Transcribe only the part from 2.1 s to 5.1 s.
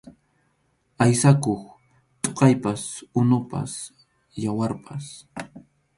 thuqaypas, unupas, yawarpas.